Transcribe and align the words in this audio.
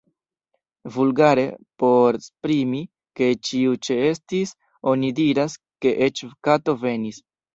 Vulgare, 0.93 1.43
por 1.83 2.17
esprimi, 2.19 2.79
ke 3.19 3.27
ĉiu 3.49 3.77
ĉeestis, 3.89 4.55
oni 4.93 5.13
diras, 5.23 5.59
ke 5.87 5.95
eĉ 6.09 6.25
kato 6.49 6.79
venis. 6.87 7.25